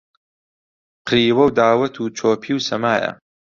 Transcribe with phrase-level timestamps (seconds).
[1.07, 3.11] قریوە و داوەت و چۆپی و سەمایە